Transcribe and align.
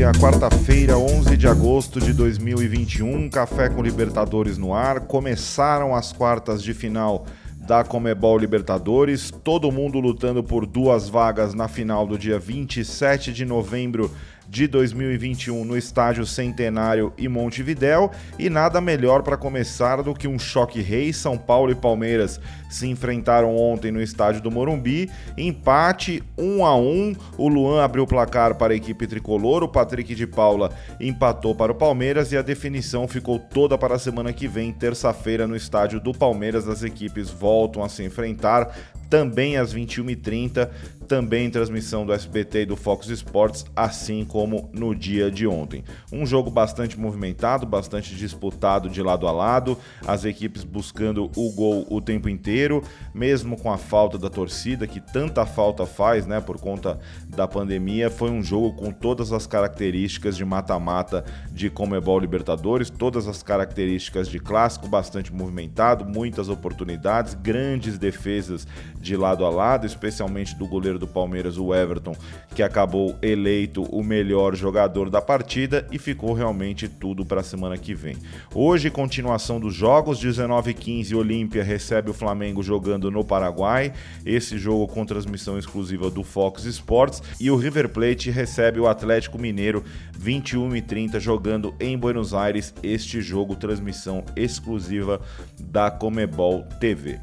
dia, 0.00 0.12
quarta-feira, 0.12 0.96
11 0.96 1.36
de 1.36 1.46
agosto 1.46 2.00
de 2.00 2.14
2021. 2.14 3.28
Café 3.28 3.68
com 3.68 3.82
Libertadores 3.82 4.56
no 4.56 4.72
ar. 4.72 5.00
Começaram 5.00 5.94
as 5.94 6.10
quartas 6.10 6.62
de 6.62 6.72
final 6.72 7.26
da 7.54 7.84
Comebol 7.84 8.38
Libertadores. 8.38 9.30
Todo 9.30 9.70
mundo 9.70 10.00
lutando 10.00 10.42
por 10.42 10.64
duas 10.64 11.06
vagas 11.06 11.52
na 11.52 11.68
final 11.68 12.06
do 12.06 12.16
dia 12.16 12.38
27 12.38 13.30
de 13.30 13.44
novembro 13.44 14.10
de 14.50 14.66
2021 14.66 15.64
no 15.64 15.78
Estádio 15.78 16.26
Centenário 16.26 17.12
e 17.16 17.28
Montevidéu 17.28 18.10
e 18.36 18.50
nada 18.50 18.80
melhor 18.80 19.22
para 19.22 19.36
começar 19.36 20.02
do 20.02 20.12
que 20.12 20.26
um 20.26 20.40
choque 20.40 20.80
rei. 20.80 21.12
São 21.12 21.38
Paulo 21.38 21.70
e 21.70 21.74
Palmeiras 21.76 22.40
se 22.68 22.88
enfrentaram 22.88 23.54
ontem 23.56 23.92
no 23.92 24.02
estádio 24.02 24.42
do 24.42 24.50
Morumbi, 24.50 25.08
empate 25.38 26.20
1 26.36 26.64
a 26.64 26.76
1. 26.76 27.14
O 27.38 27.48
Luan 27.48 27.84
abriu 27.84 28.02
o 28.02 28.06
placar 28.08 28.56
para 28.56 28.72
a 28.72 28.76
equipe 28.76 29.06
tricolor, 29.06 29.62
o 29.62 29.68
Patrick 29.68 30.16
de 30.16 30.26
Paula 30.26 30.72
empatou 30.98 31.54
para 31.54 31.70
o 31.70 31.76
Palmeiras 31.76 32.32
e 32.32 32.36
a 32.36 32.42
definição 32.42 33.06
ficou 33.06 33.38
toda 33.38 33.78
para 33.78 33.94
a 33.94 33.98
semana 34.00 34.32
que 34.32 34.48
vem, 34.48 34.72
terça-feira 34.72 35.46
no 35.46 35.54
estádio 35.54 36.00
do 36.00 36.12
Palmeiras. 36.12 36.68
As 36.68 36.82
equipes 36.82 37.30
voltam 37.30 37.84
a 37.84 37.88
se 37.88 38.02
enfrentar 38.02 38.76
também 39.08 39.56
às 39.56 39.74
21h30 39.74 40.68
também 41.10 41.50
transmissão 41.50 42.06
do 42.06 42.12
SBT 42.12 42.60
e 42.60 42.66
do 42.66 42.76
Fox 42.76 43.08
Sports, 43.08 43.66
assim 43.74 44.24
como 44.24 44.70
no 44.72 44.94
dia 44.94 45.28
de 45.28 45.44
ontem. 45.44 45.82
Um 46.12 46.24
jogo 46.24 46.52
bastante 46.52 46.96
movimentado, 46.96 47.66
bastante 47.66 48.14
disputado 48.14 48.88
de 48.88 49.02
lado 49.02 49.26
a 49.26 49.32
lado, 49.32 49.76
as 50.06 50.24
equipes 50.24 50.62
buscando 50.62 51.28
o 51.34 51.50
gol 51.50 51.84
o 51.90 52.00
tempo 52.00 52.28
inteiro, 52.28 52.80
mesmo 53.12 53.56
com 53.56 53.72
a 53.72 53.76
falta 53.76 54.16
da 54.16 54.30
torcida, 54.30 54.86
que 54.86 55.00
tanta 55.00 55.44
falta 55.44 55.84
faz, 55.84 56.28
né, 56.28 56.40
por 56.40 56.60
conta 56.60 57.00
da 57.26 57.48
pandemia. 57.48 58.08
Foi 58.08 58.30
um 58.30 58.40
jogo 58.40 58.74
com 58.74 58.92
todas 58.92 59.32
as 59.32 59.48
características 59.48 60.36
de 60.36 60.44
mata-mata 60.44 61.24
de 61.50 61.68
Comebol 61.68 62.20
Libertadores, 62.20 62.88
todas 62.88 63.26
as 63.26 63.42
características 63.42 64.28
de 64.28 64.38
clássico, 64.38 64.86
bastante 64.86 65.32
movimentado, 65.32 66.04
muitas 66.04 66.48
oportunidades, 66.48 67.34
grandes 67.34 67.98
defesas 67.98 68.64
de 69.00 69.16
lado 69.16 69.44
a 69.44 69.50
lado, 69.50 69.84
especialmente 69.84 70.54
do 70.54 70.68
goleiro 70.68 70.99
do 71.00 71.08
Palmeiras, 71.08 71.58
o 71.58 71.74
Everton, 71.74 72.14
que 72.54 72.62
acabou 72.62 73.16
eleito 73.20 73.82
o 73.82 74.04
melhor 74.04 74.54
jogador 74.54 75.10
da 75.10 75.20
partida 75.20 75.86
e 75.90 75.98
ficou 75.98 76.32
realmente 76.32 76.88
tudo 76.88 77.24
para 77.24 77.40
a 77.40 77.44
semana 77.44 77.76
que 77.76 77.94
vem. 77.94 78.16
Hoje, 78.54 78.90
continuação 78.90 79.58
dos 79.58 79.74
jogos, 79.74 80.20
19 80.20 80.74
15 80.74 81.14
Olímpia 81.16 81.64
recebe 81.64 82.10
o 82.10 82.14
Flamengo 82.14 82.62
jogando 82.62 83.10
no 83.10 83.24
Paraguai, 83.24 83.92
esse 84.24 84.58
jogo 84.58 84.86
com 84.86 85.04
transmissão 85.04 85.58
exclusiva 85.58 86.10
do 86.10 86.22
Fox 86.22 86.64
Sports, 86.64 87.22
e 87.40 87.50
o 87.50 87.56
River 87.56 87.88
Plate 87.88 88.30
recebe 88.30 88.78
o 88.78 88.86
Atlético 88.86 89.38
Mineiro 89.38 89.82
21 90.16 90.76
e 90.76 90.82
30 90.82 91.18
jogando 91.18 91.74
em 91.80 91.96
Buenos 91.96 92.34
Aires, 92.34 92.74
este 92.82 93.22
jogo 93.22 93.56
transmissão 93.56 94.22
exclusiva 94.36 95.20
da 95.58 95.90
Comebol 95.90 96.64
TV. 96.78 97.18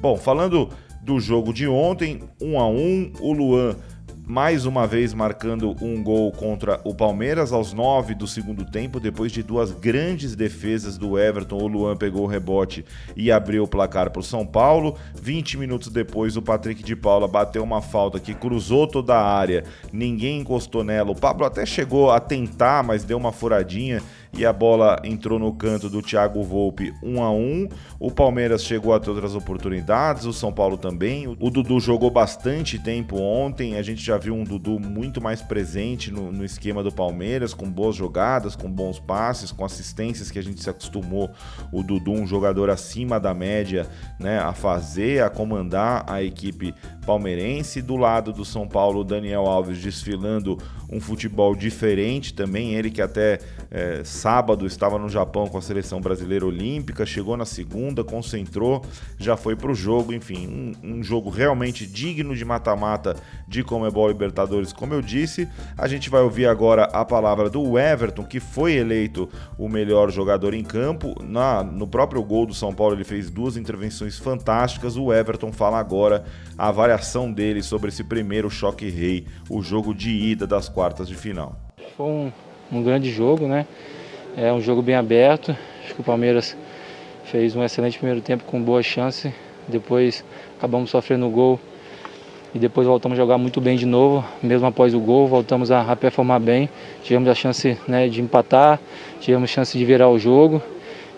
Bom, 0.00 0.16
falando 0.16 0.68
do 1.02 1.18
jogo 1.18 1.52
de 1.52 1.66
ontem, 1.66 2.22
1 2.40 2.58
a 2.58 2.68
1. 2.68 3.12
O 3.20 3.32
Luan 3.32 3.76
mais 4.24 4.66
uma 4.66 4.86
vez 4.86 5.12
marcando 5.12 5.76
um 5.82 6.02
gol 6.02 6.30
contra 6.30 6.80
o 6.84 6.94
Palmeiras 6.94 7.52
aos 7.52 7.72
9 7.72 8.14
do 8.14 8.26
segundo 8.26 8.64
tempo, 8.64 9.00
depois 9.00 9.32
de 9.32 9.42
duas 9.42 9.72
grandes 9.72 10.36
defesas 10.36 10.96
do 10.96 11.18
Everton. 11.18 11.56
O 11.56 11.66
Luan 11.66 11.96
pegou 11.96 12.22
o 12.22 12.26
rebote 12.26 12.84
e 13.16 13.32
abriu 13.32 13.64
o 13.64 13.68
placar 13.68 14.10
para 14.10 14.20
o 14.20 14.22
São 14.22 14.46
Paulo. 14.46 14.96
20 15.20 15.58
minutos 15.58 15.88
depois, 15.88 16.36
o 16.36 16.42
Patrick 16.42 16.82
de 16.82 16.94
Paula 16.94 17.26
bateu 17.26 17.62
uma 17.64 17.82
falta 17.82 18.20
que 18.20 18.32
cruzou 18.32 18.86
toda 18.86 19.14
a 19.14 19.36
área, 19.36 19.64
ninguém 19.92 20.40
encostou 20.40 20.84
nela. 20.84 21.10
O 21.10 21.18
Pablo 21.18 21.44
até 21.44 21.66
chegou 21.66 22.10
a 22.10 22.20
tentar, 22.20 22.84
mas 22.84 23.04
deu 23.04 23.18
uma 23.18 23.32
furadinha 23.32 24.00
e 24.36 24.46
a 24.46 24.52
bola 24.52 25.00
entrou 25.04 25.38
no 25.38 25.52
canto 25.52 25.90
do 25.90 26.00
Thiago 26.00 26.42
Volpe 26.42 26.94
1 27.02 27.22
a 27.22 27.30
1. 27.30 27.68
O 28.00 28.10
Palmeiras 28.10 28.64
chegou 28.64 28.94
a 28.94 29.00
ter 29.00 29.10
outras 29.10 29.34
oportunidades, 29.34 30.24
o 30.24 30.32
São 30.32 30.50
Paulo 30.50 30.78
também. 30.78 31.26
O 31.28 31.50
Dudu 31.50 31.78
jogou 31.78 32.10
bastante 32.10 32.78
tempo 32.78 33.16
ontem, 33.16 33.76
a 33.76 33.82
gente 33.82 34.02
já 34.02 34.16
viu 34.16 34.34
um 34.34 34.44
Dudu 34.44 34.80
muito 34.80 35.20
mais 35.20 35.42
presente 35.42 36.10
no, 36.10 36.32
no 36.32 36.44
esquema 36.44 36.82
do 36.82 36.90
Palmeiras, 36.90 37.52
com 37.52 37.70
boas 37.70 37.94
jogadas, 37.94 38.56
com 38.56 38.70
bons 38.70 38.98
passes, 38.98 39.52
com 39.52 39.64
assistências 39.64 40.30
que 40.30 40.38
a 40.38 40.42
gente 40.42 40.62
se 40.62 40.70
acostumou. 40.70 41.30
O 41.70 41.82
Dudu, 41.82 42.12
um 42.12 42.26
jogador 42.26 42.70
acima 42.70 43.20
da 43.20 43.34
média, 43.34 43.86
né, 44.18 44.38
a 44.38 44.54
fazer, 44.54 45.22
a 45.22 45.28
comandar 45.28 46.04
a 46.08 46.22
equipe 46.22 46.74
palmeirense. 47.04 47.82
Do 47.82 47.96
lado 47.96 48.32
do 48.32 48.44
São 48.44 48.66
Paulo, 48.66 49.04
Daniel 49.04 49.46
Alves 49.46 49.78
desfilando 49.78 50.56
um 50.90 51.00
futebol 51.00 51.54
diferente 51.54 52.34
também. 52.34 52.74
Ele 52.74 52.90
que 52.90 53.02
até 53.02 53.38
é, 53.70 54.02
sábado 54.22 54.68
estava 54.68 55.00
no 55.00 55.08
Japão 55.08 55.48
com 55.48 55.58
a 55.58 55.60
seleção 55.60 56.00
brasileira 56.00 56.46
olímpica, 56.46 57.04
chegou 57.04 57.36
na 57.36 57.44
segunda, 57.44 58.04
concentrou, 58.04 58.84
já 59.18 59.36
foi 59.36 59.56
para 59.56 59.72
o 59.72 59.74
jogo. 59.74 60.12
Enfim, 60.12 60.46
um, 60.46 60.98
um, 60.98 61.02
jogo 61.02 61.28
realmente 61.28 61.84
digno 61.84 62.36
de 62.36 62.44
mata-mata 62.44 63.16
de 63.48 63.64
Comebol 63.64 64.06
Libertadores, 64.06 64.72
como 64.72 64.94
eu 64.94 65.02
disse. 65.02 65.48
A 65.76 65.88
gente 65.88 66.08
vai 66.08 66.22
ouvir 66.22 66.46
agora 66.46 66.84
a 66.84 67.04
palavra 67.04 67.50
do 67.50 67.76
Everton, 67.76 68.22
que 68.22 68.38
foi 68.38 68.74
eleito 68.74 69.28
o 69.58 69.68
melhor 69.68 70.08
jogador 70.12 70.54
em 70.54 70.62
campo. 70.62 71.16
Na, 71.20 71.64
no 71.64 71.88
próprio 71.88 72.22
gol 72.22 72.46
do 72.46 72.54
São 72.54 72.72
Paulo, 72.72 72.94
ele 72.94 73.02
fez 73.02 73.28
duas 73.28 73.56
intervenções 73.56 74.20
fantásticas. 74.20 74.96
O 74.96 75.12
Everton 75.12 75.50
fala 75.50 75.80
agora 75.80 76.22
a 76.56 76.68
avaliação 76.68 77.32
dele 77.32 77.60
sobre 77.60 77.88
esse 77.88 78.04
primeiro 78.04 78.48
choque 78.48 78.88
rei, 78.88 79.26
o 79.50 79.60
jogo 79.62 79.92
de 79.92 80.10
ida 80.10 80.46
das 80.46 80.68
quartas 80.68 81.08
de 81.08 81.16
final. 81.16 81.56
Foi 81.96 82.06
um, 82.06 82.32
um 82.70 82.84
grande 82.84 83.10
jogo, 83.10 83.48
né? 83.48 83.66
É 84.36 84.50
um 84.50 84.60
jogo 84.60 84.80
bem 84.80 84.94
aberto. 84.94 85.54
Acho 85.84 85.94
que 85.94 86.00
o 86.00 86.04
Palmeiras 86.04 86.56
fez 87.24 87.54
um 87.54 87.62
excelente 87.62 87.98
primeiro 87.98 88.22
tempo 88.22 88.44
com 88.44 88.62
boa 88.62 88.82
chance. 88.82 89.32
Depois 89.68 90.24
acabamos 90.58 90.88
sofrendo 90.90 91.26
o 91.26 91.30
gol 91.30 91.60
e 92.54 92.58
depois 92.58 92.86
voltamos 92.86 93.18
a 93.18 93.22
jogar 93.22 93.36
muito 93.38 93.60
bem 93.60 93.76
de 93.76 93.86
novo, 93.86 94.24
mesmo 94.42 94.66
após 94.66 94.94
o 94.94 95.00
gol, 95.00 95.26
voltamos 95.26 95.70
a, 95.70 95.82
a 95.82 95.96
performar 95.96 96.40
bem. 96.40 96.68
Tivemos 97.02 97.28
a 97.28 97.34
chance 97.34 97.78
né, 97.86 98.08
de 98.08 98.20
empatar, 98.20 98.80
tivemos 99.20 99.50
chance 99.50 99.76
de 99.76 99.84
virar 99.84 100.08
o 100.08 100.18
jogo 100.18 100.62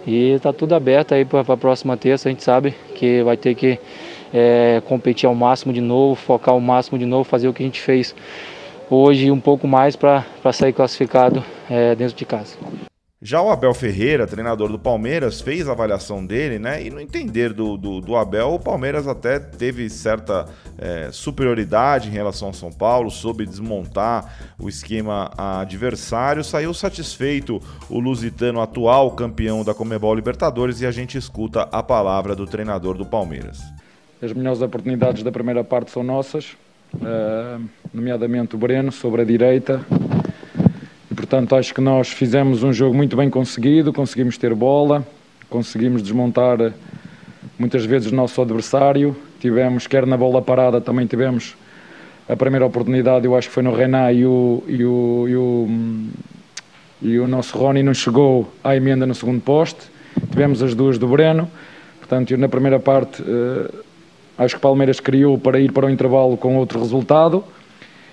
e 0.06 0.30
está 0.30 0.52
tudo 0.52 0.74
aberto 0.74 1.14
aí 1.14 1.24
para 1.24 1.40
a 1.40 1.56
próxima 1.56 1.96
terça. 1.96 2.28
A 2.28 2.32
gente 2.32 2.42
sabe 2.42 2.74
que 2.96 3.22
vai 3.22 3.36
ter 3.36 3.54
que 3.54 3.78
é, 4.32 4.82
competir 4.86 5.26
ao 5.26 5.34
máximo 5.34 5.72
de 5.72 5.80
novo, 5.80 6.16
focar 6.16 6.54
ao 6.54 6.60
máximo 6.60 6.98
de 6.98 7.06
novo, 7.06 7.24
fazer 7.24 7.48
o 7.48 7.52
que 7.52 7.62
a 7.62 7.66
gente 7.66 7.80
fez 7.80 8.14
hoje 8.90 9.30
um 9.30 9.40
pouco 9.40 9.66
mais 9.66 9.96
para 9.96 10.24
sair 10.52 10.72
classificado 10.72 11.44
é, 11.70 11.94
dentro 11.94 12.16
de 12.16 12.24
casa. 12.24 12.56
Já 13.26 13.40
o 13.40 13.48
Abel 13.50 13.72
Ferreira, 13.72 14.26
treinador 14.26 14.70
do 14.70 14.78
Palmeiras, 14.78 15.40
fez 15.40 15.66
a 15.66 15.72
avaliação 15.72 16.26
dele, 16.26 16.58
né? 16.58 16.84
E 16.84 16.90
no 16.90 17.00
entender 17.00 17.54
do, 17.54 17.78
do, 17.78 17.98
do 18.02 18.16
Abel, 18.16 18.52
o 18.52 18.60
Palmeiras 18.60 19.08
até 19.08 19.38
teve 19.38 19.88
certa 19.88 20.44
é, 20.76 21.08
superioridade 21.10 22.10
em 22.10 22.12
relação 22.12 22.48
ao 22.48 22.54
São 22.54 22.70
Paulo, 22.70 23.10
soube 23.10 23.46
desmontar 23.46 24.54
o 24.58 24.68
esquema 24.68 25.30
adversário, 25.38 26.44
saiu 26.44 26.74
satisfeito 26.74 27.62
o 27.88 27.98
lusitano 27.98 28.60
atual 28.60 29.12
campeão 29.12 29.64
da 29.64 29.72
Comebol 29.72 30.14
Libertadores 30.14 30.82
e 30.82 30.86
a 30.86 30.90
gente 30.90 31.16
escuta 31.16 31.62
a 31.72 31.82
palavra 31.82 32.36
do 32.36 32.44
treinador 32.44 32.94
do 32.94 33.06
Palmeiras. 33.06 33.62
As 34.20 34.34
melhores 34.34 34.60
oportunidades 34.60 35.22
da 35.22 35.32
primeira 35.32 35.64
parte 35.64 35.90
são 35.90 36.02
nossas, 36.02 36.58
uh, 36.92 37.64
nomeadamente 37.90 38.54
o 38.54 38.58
Breno, 38.58 38.92
sobre 38.92 39.22
a 39.22 39.24
direita. 39.24 39.80
Portanto, 41.34 41.56
acho 41.56 41.74
que 41.74 41.80
nós 41.80 42.10
fizemos 42.10 42.62
um 42.62 42.72
jogo 42.72 42.94
muito 42.94 43.16
bem 43.16 43.28
conseguido, 43.28 43.92
conseguimos 43.92 44.38
ter 44.38 44.54
bola, 44.54 45.04
conseguimos 45.50 46.00
desmontar 46.00 46.72
muitas 47.58 47.84
vezes 47.84 48.12
o 48.12 48.14
nosso 48.14 48.40
adversário. 48.40 49.16
Tivemos, 49.40 49.88
quer 49.88 50.06
na 50.06 50.16
bola 50.16 50.40
parada, 50.40 50.80
também 50.80 51.08
tivemos 51.08 51.56
a 52.28 52.36
primeira 52.36 52.64
oportunidade, 52.64 53.26
eu 53.26 53.34
acho 53.34 53.48
que 53.48 53.54
foi 53.54 53.64
no 53.64 53.74
Renan 53.74 54.12
e 54.12 54.24
o, 54.24 54.62
e 54.68 54.84
o, 54.84 55.26
e 55.28 55.36
o, 55.36 55.68
e 57.02 57.18
o 57.18 57.26
nosso 57.26 57.58
Rony 57.58 57.82
não 57.82 57.94
chegou 57.94 58.48
à 58.62 58.76
emenda 58.76 59.04
no 59.04 59.12
segundo 59.12 59.40
poste. 59.40 59.80
Tivemos 60.30 60.62
as 60.62 60.72
duas 60.72 60.98
do 60.98 61.08
Breno. 61.08 61.50
Portanto, 61.98 62.36
na 62.36 62.48
primeira 62.48 62.78
parte 62.78 63.20
uh, 63.22 63.84
Acho 64.36 64.56
que 64.56 64.58
o 64.58 64.60
Palmeiras 64.60 64.98
criou 64.98 65.38
para 65.38 65.60
ir 65.60 65.70
para 65.70 65.86
o 65.86 65.90
intervalo 65.90 66.36
com 66.36 66.56
outro 66.56 66.80
resultado. 66.80 67.44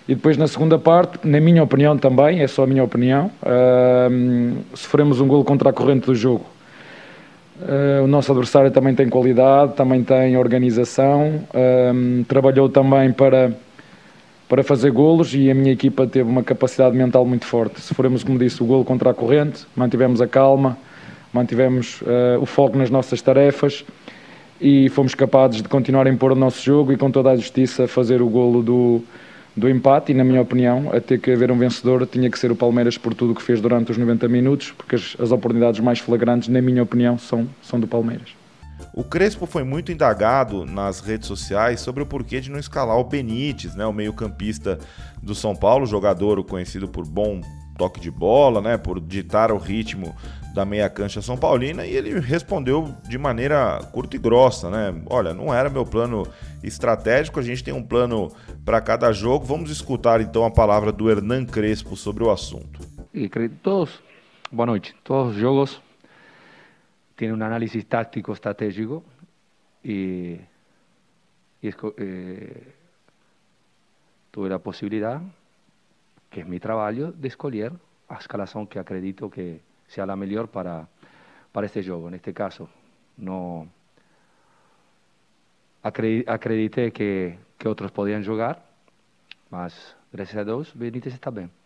E 0.07 0.15
depois 0.15 0.35
na 0.35 0.47
segunda 0.47 0.79
parte, 0.79 1.19
na 1.27 1.39
minha 1.39 1.63
opinião 1.63 1.97
também, 1.97 2.41
é 2.41 2.47
só 2.47 2.63
a 2.63 2.67
minha 2.67 2.83
opinião, 2.83 3.31
uh, 3.43 4.57
sofremos 4.73 5.21
um 5.21 5.27
gol 5.27 5.43
contra 5.43 5.69
a 5.69 5.73
corrente 5.73 6.07
do 6.07 6.15
jogo. 6.15 6.45
Uh, 7.61 8.03
o 8.03 8.07
nosso 8.07 8.31
adversário 8.31 8.71
também 8.71 8.95
tem 8.95 9.07
qualidade, 9.07 9.73
também 9.73 10.03
tem 10.03 10.35
organização, 10.35 11.43
uh, 11.53 12.23
trabalhou 12.25 12.67
também 12.67 13.11
para, 13.11 13.51
para 14.49 14.63
fazer 14.63 14.91
golos 14.91 15.35
e 15.35 15.51
a 15.51 15.53
minha 15.53 15.71
equipa 15.71 16.07
teve 16.07 16.27
uma 16.27 16.41
capacidade 16.41 16.97
mental 16.97 17.23
muito 17.23 17.45
forte. 17.45 17.79
Sofremos, 17.79 18.23
como 18.23 18.39
disse, 18.39 18.63
o 18.63 18.65
gol 18.65 18.83
contra 18.83 19.11
a 19.11 19.13
corrente, 19.13 19.67
mantivemos 19.75 20.19
a 20.19 20.27
calma, 20.27 20.75
mantivemos 21.31 22.01
uh, 22.01 22.41
o 22.41 22.47
foco 22.47 22.75
nas 22.75 22.89
nossas 22.89 23.21
tarefas 23.21 23.85
e 24.59 24.89
fomos 24.89 25.13
capazes 25.13 25.61
de 25.61 25.69
continuar 25.69 26.07
a 26.07 26.09
impor 26.09 26.31
o 26.31 26.35
nosso 26.35 26.63
jogo 26.63 26.91
e 26.91 26.97
com 26.97 27.11
toda 27.11 27.29
a 27.29 27.35
justiça 27.35 27.87
fazer 27.87 28.23
o 28.23 28.27
golo 28.27 28.63
do, 28.63 29.03
do 29.55 29.69
empate 29.69 30.11
e, 30.11 30.15
na 30.15 30.23
minha 30.23 30.41
opinião, 30.41 30.91
a 30.93 30.99
ter 30.99 31.19
que 31.19 31.31
haver 31.31 31.51
um 31.51 31.57
vencedor 31.57 32.07
tinha 32.07 32.29
que 32.29 32.39
ser 32.39 32.51
o 32.51 32.55
Palmeiras 32.55 32.97
por 32.97 33.13
tudo 33.13 33.33
o 33.33 33.35
que 33.35 33.41
fez 33.41 33.59
durante 33.59 33.91
os 33.91 33.97
90 33.97 34.27
minutos, 34.27 34.71
porque 34.71 34.95
as, 34.95 35.15
as 35.19 35.31
oportunidades 35.31 35.79
mais 35.79 35.99
flagrantes, 35.99 36.47
na 36.47 36.61
minha 36.61 36.81
opinião, 36.83 37.17
são, 37.17 37.47
são 37.61 37.79
do 37.79 37.87
Palmeiras. 37.87 38.29
O 38.93 39.03
Crespo 39.03 39.45
foi 39.45 39.63
muito 39.63 39.91
indagado 39.91 40.65
nas 40.65 40.99
redes 40.99 41.27
sociais 41.27 41.79
sobre 41.79 42.03
o 42.03 42.05
porquê 42.05 42.41
de 42.41 42.49
não 42.49 42.59
escalar 42.59 42.97
o 42.97 43.03
Benítez, 43.03 43.75
né, 43.75 43.85
o 43.85 43.93
meio-campista 43.93 44.79
do 45.21 45.35
São 45.35 45.55
Paulo, 45.55 45.85
jogador 45.85 46.43
conhecido 46.43 46.87
por 46.87 47.05
bom 47.05 47.41
toque 47.77 47.99
de 47.99 48.11
bola, 48.11 48.61
né, 48.61 48.77
por 48.77 48.99
ditar 48.99 49.51
o 49.51 49.57
ritmo 49.57 50.15
da 50.53 50.65
meia 50.65 50.89
cancha 50.89 51.21
São 51.21 51.37
Paulina, 51.37 51.85
e 51.85 51.95
ele 51.95 52.19
respondeu 52.19 52.95
de 53.07 53.17
maneira 53.17 53.79
curta 53.91 54.15
e 54.15 54.19
grossa, 54.19 54.69
né? 54.69 55.01
Olha, 55.09 55.33
não 55.33 55.53
era 55.53 55.69
meu 55.69 55.85
plano 55.85 56.27
estratégico, 56.63 57.39
a 57.39 57.43
gente 57.43 57.63
tem 57.63 57.73
um 57.73 57.83
plano 57.83 58.31
para 58.65 58.81
cada 58.81 59.11
jogo. 59.11 59.45
Vamos 59.45 59.69
escutar 59.69 60.21
então 60.21 60.45
a 60.45 60.51
palavra 60.51 60.91
do 60.91 61.09
Hernan 61.09 61.45
Crespo 61.45 61.95
sobre 61.95 62.23
o 62.23 62.29
assunto. 62.29 62.79
E 63.13 63.29
todos, 63.61 64.01
boa 64.51 64.65
noite. 64.65 64.95
Todos 65.03 65.35
os 65.35 65.39
jogos 65.39 65.81
têm 67.15 67.31
um 67.31 67.35
análise 67.35 67.81
tático 67.83 68.31
estratégico 68.33 69.03
e, 69.83 70.39
e 71.63 71.69
eh, 71.69 72.61
a 74.53 74.59
possibilidade 74.59 75.23
que 76.31 76.39
é 76.39 76.43
meu 76.45 76.59
trabalho, 76.59 77.11
de 77.11 77.27
escolher 77.27 77.73
a 78.07 78.15
escalação 78.15 78.65
que 78.65 78.79
acredito 78.79 79.29
que 79.29 79.59
sea 79.91 80.05
a 80.05 80.15
melhor 80.15 80.47
para, 80.47 80.87
para 81.51 81.65
este 81.65 81.81
jogo. 81.81 82.09
Neste 82.09 82.31
caso, 82.31 82.69
não 83.17 83.67
acreditei 85.83 86.91
que, 86.91 87.37
que 87.57 87.67
outros 87.67 87.91
podiam 87.91 88.21
jogar, 88.23 88.63
mas 89.49 89.95
graças 90.13 90.37
a 90.37 90.43
Deus, 90.43 90.71
Benítez 90.73 91.13
está 91.13 91.29
bem. 91.29 91.60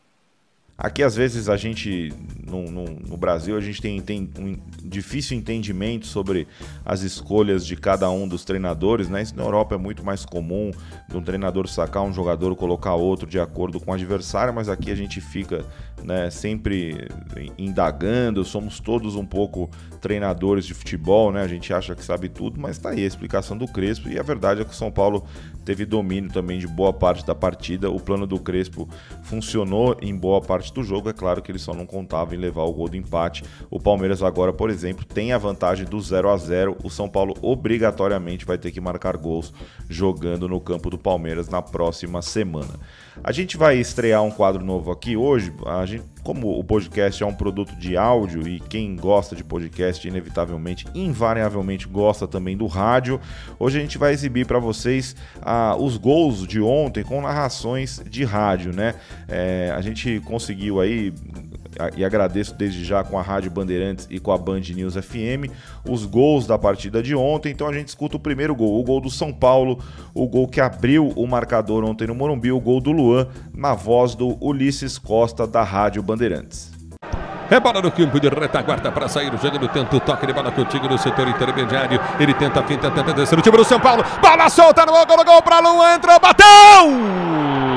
Aqui, 0.77 1.03
às 1.03 1.15
vezes, 1.15 1.47
a 1.47 1.55
gente, 1.55 2.13
no, 2.45 2.63
no, 2.69 2.83
no, 2.83 3.15
Brasil, 3.15 3.55
a 3.55 3.61
gente 3.61 3.81
tem, 3.81 4.01
tem 4.01 4.29
um 4.37 4.57
difícil 4.83 5.37
entendimento 5.37 6.05
sobre 6.05 6.49
as 6.83 7.01
escolhas 7.01 7.65
de 7.65 7.77
cada 7.77 8.09
um 8.09 8.27
dos 8.27 8.43
treinadores, 8.43 9.07
né? 9.07 9.21
Isso 9.21 9.37
na 9.37 9.43
Europa 9.43 9.75
é 9.75 9.77
muito 9.77 10.03
mais 10.03 10.25
comum, 10.25 10.71
de 11.07 11.15
um 11.15 11.23
treinador 11.23 11.65
sacar 11.69 12.03
um 12.03 12.13
jogador, 12.13 12.53
colocar 12.57 12.93
outro 12.93 13.25
de 13.25 13.39
acordo 13.39 13.79
com 13.79 13.91
o 13.91 13.93
adversário, 13.93 14.53
mas 14.53 14.67
aqui 14.67 14.91
a 14.91 14.95
gente 14.95 15.21
fica 15.21 15.63
né, 16.03 16.29
sempre 16.29 17.07
indagando, 17.57 18.43
somos 18.43 18.79
todos 18.79 19.15
um 19.15 19.25
pouco 19.25 19.69
treinadores 20.01 20.65
de 20.65 20.73
futebol, 20.73 21.31
né? 21.31 21.41
A 21.41 21.47
gente 21.47 21.73
acha 21.73 21.95
que 21.95 22.03
sabe 22.03 22.27
tudo, 22.27 22.59
mas 22.59 22.77
tá 22.77 22.89
aí 22.89 23.03
a 23.03 23.07
explicação 23.07 23.57
do 23.57 23.65
Crespo, 23.65 24.09
e 24.09 24.19
a 24.19 24.23
verdade 24.23 24.61
é 24.61 24.65
que 24.65 24.71
o 24.71 24.75
São 24.75 24.91
Paulo 24.91 25.25
teve 25.63 25.85
domínio 25.85 26.29
também 26.31 26.59
de 26.59 26.67
boa 26.67 26.93
parte 26.93 27.25
da 27.25 27.33
partida, 27.33 27.89
o 27.89 27.99
plano 27.99 28.27
do 28.27 28.39
Crespo 28.39 28.87
funcionou 29.23 29.97
em 30.01 30.15
boa 30.15 30.41
parte 30.41 30.64
parte 30.65 30.73
do 30.73 30.83
jogo. 30.83 31.09
É 31.09 31.13
claro 31.13 31.41
que 31.41 31.51
ele 31.51 31.59
só 31.59 31.73
não 31.73 31.85
contava 31.85 32.35
em 32.35 32.37
levar 32.37 32.63
o 32.63 32.73
gol 32.73 32.89
do 32.89 32.97
empate. 32.97 33.43
O 33.69 33.79
Palmeiras 33.79 34.23
agora, 34.23 34.51
por 34.51 34.69
exemplo, 34.69 35.05
tem 35.05 35.31
a 35.31 35.37
vantagem 35.37 35.85
do 35.85 35.99
0 35.99 36.29
a 36.29 36.37
0 36.37 36.77
O 36.83 36.89
São 36.89 37.07
Paulo 37.07 37.35
obrigatoriamente 37.41 38.45
vai 38.45 38.57
ter 38.57 38.71
que 38.71 38.81
marcar 38.81 39.17
gols 39.17 39.53
jogando 39.89 40.47
no 40.47 40.59
campo 40.59 40.89
do 40.89 40.97
Palmeiras 40.97 41.47
na 41.47 41.61
próxima 41.61 42.21
semana. 42.21 42.79
A 43.23 43.31
gente 43.31 43.57
vai 43.57 43.77
estrear 43.77 44.23
um 44.23 44.31
quadro 44.31 44.63
novo 44.63 44.91
aqui 44.91 45.15
hoje. 45.15 45.53
A 45.65 45.85
gente, 45.85 46.03
como 46.25 46.57
o 46.57 46.63
podcast 46.63 47.21
é 47.21 47.25
um 47.25 47.35
produto 47.35 47.75
de 47.75 47.95
áudio 47.95 48.47
e 48.47 48.59
quem 48.59 48.95
gosta 48.95 49.35
de 49.35 49.43
podcast, 49.43 50.05
inevitavelmente, 50.07 50.87
invariavelmente 50.95 51.87
gosta 51.87 52.27
também 52.27 52.57
do 52.57 52.65
rádio, 52.65 53.21
hoje 53.59 53.77
a 53.77 53.81
gente 53.81 53.99
vai 53.99 54.11
exibir 54.11 54.47
para 54.47 54.57
vocês 54.57 55.15
ah, 55.39 55.75
os 55.77 55.97
gols 55.97 56.47
de 56.47 56.59
ontem 56.59 57.03
com 57.03 57.21
narrações 57.21 58.01
de 58.09 58.23
rádio, 58.23 58.73
né? 58.73 58.95
É, 59.27 59.71
a 59.75 59.81
gente 59.81 60.19
conseguiu 60.25 60.81
aí 60.81 61.13
e 61.95 62.03
agradeço 62.03 62.53
desde 62.53 62.83
já 62.83 63.03
com 63.03 63.17
a 63.17 63.21
Rádio 63.21 63.51
Bandeirantes 63.51 64.07
e 64.09 64.19
com 64.19 64.31
a 64.31 64.37
Band 64.37 64.61
News 64.73 64.95
FM 64.95 65.51
os 65.87 66.05
gols 66.05 66.47
da 66.47 66.57
partida 66.57 67.01
de 67.01 67.15
ontem. 67.15 67.51
Então 67.51 67.67
a 67.67 67.73
gente 67.73 67.89
escuta 67.89 68.17
o 68.17 68.19
primeiro 68.19 68.55
gol, 68.55 68.79
o 68.79 68.83
gol 68.83 69.01
do 69.01 69.09
São 69.09 69.31
Paulo, 69.31 69.79
o 70.13 70.27
gol 70.27 70.47
que 70.47 70.61
abriu 70.61 71.09
o 71.15 71.27
marcador 71.27 71.83
ontem 71.83 72.07
no 72.07 72.15
Morumbi, 72.15 72.51
o 72.51 72.59
gol 72.59 72.81
do 72.81 72.91
Luan, 72.91 73.27
na 73.53 73.73
voz 73.73 74.15
do 74.15 74.37
Ulisses 74.43 74.97
Costa 74.97 75.45
da 75.45 75.63
Rádio 75.63 76.01
Bandeirantes. 76.01 76.75
É 77.49 77.59
bola 77.59 77.79
no 77.79 77.91
campo 77.91 78.19
de 78.19 78.27
retaguarda 78.27 78.91
para 78.91 79.07
sair. 79.07 79.31
O 79.31 79.37
jogador 79.37 79.67
tenta 79.69 79.95
o 79.95 79.99
toque 79.99 80.25
de 80.25 80.33
bola 80.33 80.51
contigo 80.51 80.87
no 80.87 80.97
setor 80.97 81.27
intermediário. 81.27 81.99
Ele 82.19 82.33
tenta 82.33 82.59
a 82.59 82.63
finta, 82.63 82.89
tenta 82.89 83.13
descer 83.13 83.37
o 83.37 83.41
time 83.41 83.57
do 83.57 83.63
São 83.63 83.79
Paulo. 83.79 84.03
Bola 84.19 84.49
solta 84.49 84.83
no 84.85 84.91
gol, 84.91 85.05
gol, 85.05 85.23
gol 85.23 85.41
para 85.43 85.59
Luan. 85.59 85.93
Entrou, 85.93 86.19
bateu! 86.19 87.74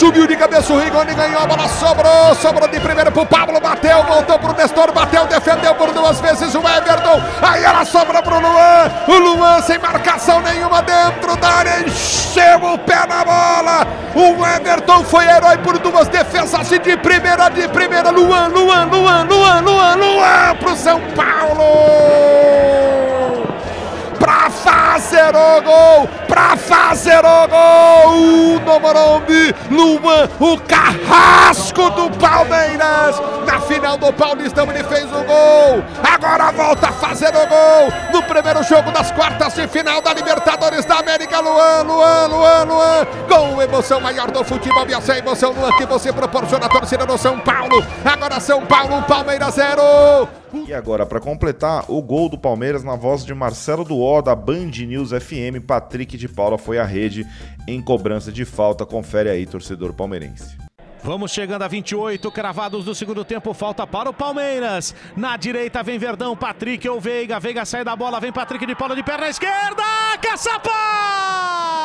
Subiu 0.00 0.26
de 0.26 0.34
cabeça 0.34 0.72
o 0.72 0.78
Rigoni, 0.78 1.12
ganhou 1.12 1.42
a 1.42 1.46
bola, 1.46 1.68
sobrou, 1.68 2.34
sobrou 2.36 2.66
de 2.66 2.80
primeiro 2.80 3.12
pro 3.12 3.26
Pablo, 3.26 3.60
bateu, 3.60 4.02
voltou 4.04 4.38
pro 4.38 4.54
Nestor, 4.54 4.90
bateu, 4.92 5.26
defendeu 5.26 5.74
por 5.74 5.92
duas 5.92 6.18
vezes 6.20 6.54
o 6.54 6.60
Everton. 6.60 7.22
Aí 7.42 7.62
ela 7.62 7.84
sobra 7.84 8.22
pro 8.22 8.40
Luan. 8.40 8.90
O 9.06 9.18
Luan 9.18 9.60
sem 9.60 9.78
marcação 9.78 10.40
nenhuma 10.40 10.80
dentro 10.80 11.36
da 11.36 11.48
área, 11.48 11.80
encheu 11.80 12.64
o 12.64 12.78
pé 12.78 13.06
na 13.06 13.22
bola. 13.26 13.86
O 14.14 14.42
Everton 14.42 15.04
foi 15.04 15.26
herói 15.26 15.58
por 15.58 15.78
duas 15.78 16.08
defesas 16.08 16.72
e 16.72 16.78
de 16.78 16.96
primeira, 16.96 17.50
de 17.50 17.68
primeira. 17.68 18.08
Luan, 18.08 18.46
Luan, 18.46 18.86
Luan, 18.86 19.24
Luan, 19.24 19.60
Luan, 19.60 19.94
Luan 19.96 20.56
pro 20.58 20.74
São 20.76 20.98
Paulo 21.14 22.40
para 24.20 24.50
fazer 24.50 25.34
o 25.34 25.62
gol, 25.62 26.08
para 26.28 26.56
Morumbi, 28.80 29.54
Luan, 29.70 30.28
o 30.40 30.58
carrasco 30.60 31.90
do 31.90 32.10
Palmeiras, 32.18 33.20
na 33.46 33.60
final 33.60 33.96
do 33.96 34.12
Paulistão 34.12 34.70
ele 34.70 34.82
fez 34.84 35.04
o 35.04 35.24
gol, 35.24 35.84
agora 36.02 36.50
volta 36.52 36.88
a 36.88 36.92
fazer 36.92 37.28
o 37.28 37.46
gol, 37.46 37.92
no 38.12 38.22
primeiro 38.22 38.62
jogo 38.64 38.90
das 38.90 39.10
quartas 39.12 39.54
de 39.54 39.68
final 39.68 40.00
da 40.00 40.12
Libertadores 40.12 40.84
da 40.84 40.98
América, 40.98 41.40
Luan, 41.40 41.82
Luan, 41.82 42.26
Luan, 42.26 42.64
Luan, 42.64 43.06
com 43.28 43.62
emoção 43.62 44.00
maior 44.00 44.30
do 44.30 44.42
futebol. 44.44 44.86
E 44.88 44.94
essa 44.94 45.16
emoção, 45.18 45.52
Luan, 45.52 45.72
que 45.72 45.86
você 45.86 46.12
proporciona 46.12 46.66
a 46.66 46.68
torcida 46.68 47.06
do 47.06 47.18
São 47.18 47.38
Paulo, 47.38 47.84
agora 48.04 48.40
São 48.40 48.64
Paulo, 48.66 49.02
Palmeiras 49.02 49.54
zero. 49.54 50.39
E 50.66 50.74
agora, 50.74 51.06
para 51.06 51.20
completar, 51.20 51.84
o 51.88 52.02
gol 52.02 52.28
do 52.28 52.38
Palmeiras 52.38 52.82
na 52.82 52.96
voz 52.96 53.24
de 53.24 53.34
Marcelo 53.34 53.84
Duó, 53.84 54.20
da 54.20 54.34
Band 54.34 54.70
News 54.86 55.10
FM, 55.10 55.64
Patrick 55.66 56.16
de 56.16 56.28
Paula 56.28 56.58
foi 56.58 56.78
à 56.78 56.84
rede 56.84 57.26
em 57.66 57.80
cobrança 57.80 58.32
de 58.32 58.44
falta. 58.44 58.84
Confere 58.84 59.30
aí, 59.30 59.46
torcedor 59.46 59.92
palmeirense. 59.92 60.56
Vamos 61.02 61.30
chegando 61.30 61.62
a 61.62 61.68
28, 61.68 62.30
cravados 62.30 62.84
do 62.84 62.94
segundo 62.94 63.24
tempo, 63.24 63.54
falta 63.54 63.86
para 63.86 64.10
o 64.10 64.14
Palmeiras. 64.14 64.94
Na 65.16 65.36
direita 65.36 65.82
vem 65.82 65.98
Verdão, 65.98 66.36
Patrick 66.36 66.86
ou 66.88 67.00
Veiga. 67.00 67.40
Veiga 67.40 67.64
sai 67.64 67.84
da 67.84 67.96
bola, 67.96 68.20
vem 68.20 68.32
Patrick 68.32 68.66
de 68.66 68.74
Paula 68.74 68.94
de 68.94 69.02
perna 69.02 69.28
esquerda. 69.28 69.82
Caçapa! 70.20 71.79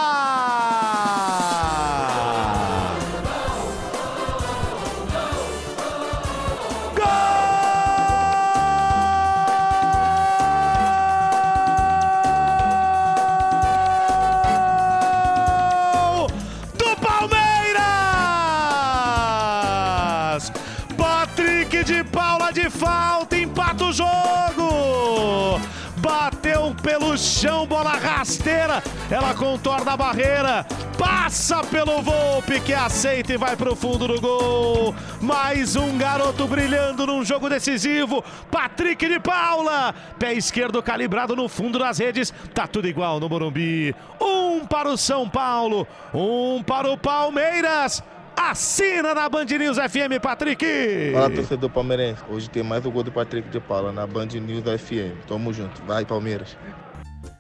de 22.66 22.70
falta, 22.70 23.38
empata 23.38 23.86
o 23.86 23.94
jogo! 23.94 25.62
Bateu 25.98 26.76
pelo 26.82 27.18
chão, 27.18 27.66
bola 27.66 27.92
rasteira, 27.92 28.84
ela 29.10 29.34
contorna 29.34 29.94
a 29.94 29.98
barreira, 29.98 30.66
passa 30.98 31.64
pelo 31.64 32.02
Volpe 32.02 32.60
que 32.60 32.74
aceita 32.74 33.34
e 33.34 33.38
vai 33.38 33.56
pro 33.56 33.76
fundo 33.76 34.08
do 34.08 34.20
gol. 34.20 34.96
Mais 35.22 35.76
um 35.76 35.98
garoto 35.98 36.48
brilhando 36.48 37.08
num 37.08 37.24
jogo 37.24 37.50
decisivo. 37.50 38.24
Patrick 38.52 39.08
de 39.08 39.20
Paula, 39.20 39.94
pé 40.20 40.34
esquerdo 40.34 40.82
calibrado 40.84 41.36
no 41.36 41.48
fundo 41.48 41.80
das 41.80 41.98
redes. 41.98 42.34
Tá 42.54 42.68
tudo 42.68 42.88
igual 42.88 43.20
no 43.20 43.30
Morumbi. 43.30 43.96
Um 44.22 44.66
para 44.66 44.90
o 44.90 44.98
São 44.98 45.28
Paulo, 45.28 45.88
um 46.14 46.62
para 46.62 46.90
o 46.92 46.98
Palmeiras. 46.98 48.04
Assina 48.38 49.14
na 49.14 49.30
Band 49.30 49.46
News 49.46 49.78
FM, 49.78 50.20
Patrick! 50.22 50.66
Fala, 51.14 51.30
torcedor 51.30 51.70
palmeirense. 51.70 52.22
Hoje 52.30 52.50
tem 52.50 52.64
mais 52.64 52.86
um 52.86 52.92
gol 52.92 53.02
do 53.02 53.12
Patrick 53.12 53.50
de 53.50 53.60
Paula 53.60 53.92
na 53.92 54.06
Band 54.06 54.28
News 54.28 54.64
FM. 54.64 55.26
Tamo 55.28 55.54
junto. 55.54 55.82
Vai, 55.84 56.06
Palmeiras. 56.06 56.58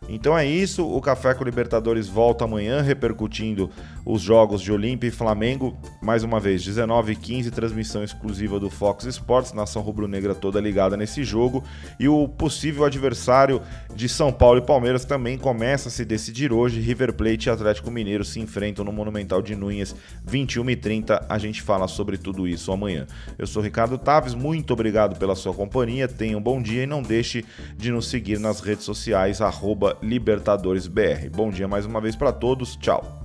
Então 0.08 0.38
é 0.38 0.46
isso, 0.46 0.86
o 0.86 1.02
Café 1.02 1.34
com 1.34 1.44
Libertadores 1.44 2.08
volta 2.08 2.46
amanhã, 2.46 2.82
repercutindo 2.82 3.72
os 4.06 4.22
jogos 4.22 4.62
de 4.62 4.72
Olímpia 4.72 5.08
e 5.08 5.12
Flamengo. 5.12 5.76
Mais 6.02 6.24
uma 6.24 6.40
vez, 6.40 6.64
19 6.64 7.14
e 7.14 7.16
15, 7.16 7.50
transmissão 7.50 8.04
exclusiva 8.04 8.60
do 8.60 8.70
Fox 8.70 9.06
Sports, 9.06 9.52
nação 9.52 9.82
rubro-negra 9.82 10.36
toda 10.36 10.62
ligada 10.62 10.96
nesse 10.96 11.24
jogo. 11.24 11.64
E 12.00 12.08
o 12.08 12.28
possível 12.28 12.86
adversário 12.86 13.62
de 13.96 14.08
São 14.08 14.32
Paulo 14.32 14.60
e 14.60 14.62
Palmeiras 14.62 15.06
também 15.06 15.38
começa 15.38 15.90
a 15.90 15.92
se 15.92 16.06
decidir 16.06 16.54
hoje. 16.54 16.80
River 16.80 17.14
Plate 17.14 17.50
e 17.50 17.52
Atlético 17.52 17.90
Mineiro 17.90 18.24
se 18.24 18.40
enfrentam 18.40 18.86
no 18.86 18.94
Monumental 18.94 19.42
de 19.42 19.56
Núñez, 19.56 19.96
21 20.24 20.70
e 20.70 20.76
30. 20.76 21.26
A 21.28 21.38
gente 21.40 21.64
fala 21.64 21.88
sobre 21.88 22.18
tudo 22.18 22.48
isso 22.48 22.72
amanhã. 22.72 23.08
Eu 23.40 23.48
sou 23.48 23.62
Ricardo 23.62 23.98
Taves, 23.98 24.36
muito 24.36 24.72
obrigado 24.72 25.18
pela 25.18 25.36
sua 25.36 25.54
companhia, 25.54 26.08
tenha 26.08 26.38
um 26.38 26.42
bom 26.42 26.62
dia 26.62 26.84
e 26.84 26.88
não 26.88 27.02
deixe 27.02 27.44
de 27.76 27.92
nos 27.92 28.08
seguir 28.08 28.40
nas 28.40 28.60
redes 28.60 28.86
sociais, 28.86 29.42
arroba 29.42 29.95
LibertadoresBR. 30.02 31.30
Bom 31.32 31.50
dia 31.50 31.68
mais 31.68 31.86
uma 31.86 32.02
vez 32.02 32.16
para 32.16 32.32
todos, 32.32 32.75
tchau. 32.75 33.25